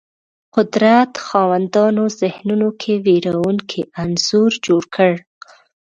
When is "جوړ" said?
4.65-4.83